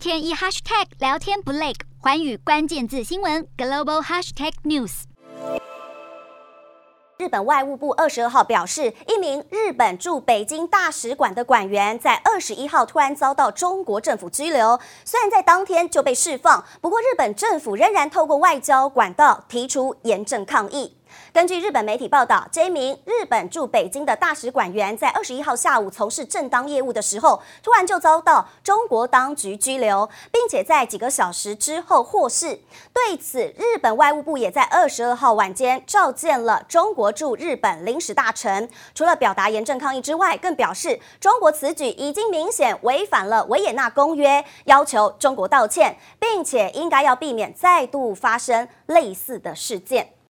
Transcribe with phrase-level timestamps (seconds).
[0.00, 5.02] 天一 hashtag 聊天不累，寰宇关键字新闻 global hashtag news。
[7.18, 20.96] 日本外务部二十二号表示，一名日本驻北京大使馆的馆员在二十一号突然遭到中国政府拘留，虽然在当天就被释放，不过日本政府仍然透过外交管道提出严正抗议。
[21.32, 32.60] 根据日本媒体报道，这名日本驻北京的大使馆员在二十一号下午从事正当业务的时候，突然就遭到中国当局拘留，并且在几个小时之后获释。
[32.92, 50.19] 对此，日本外务部也在二十二号晚间召见了中国驻日本领事大臣，除了表达严正抗议之外，更表示中国此举已经明显违反了维也纳公约，要求中国道歉，并且应该要避免再度发生类似的事件。